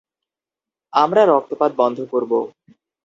[0.93, 2.31] আমরা রক্তপাত বন্ধ করব।